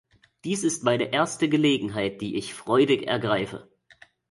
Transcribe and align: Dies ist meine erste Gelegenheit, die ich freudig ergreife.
Dies 0.45 0.63
ist 0.63 0.83
meine 0.83 1.13
erste 1.13 1.47
Gelegenheit, 1.47 2.21
die 2.21 2.33
ich 2.35 2.55
freudig 2.55 3.05
ergreife. 3.05 3.69